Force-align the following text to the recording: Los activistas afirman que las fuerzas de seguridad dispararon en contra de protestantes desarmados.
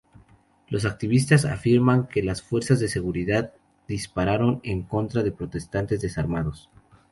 Los 0.69 0.85
activistas 0.85 1.45
afirman 1.45 2.07
que 2.07 2.23
las 2.23 2.41
fuerzas 2.41 2.79
de 2.79 2.87
seguridad 2.87 3.53
dispararon 3.87 4.59
en 4.63 4.81
contra 4.81 5.21
de 5.21 5.31
protestantes 5.31 6.01
desarmados. 6.01 6.71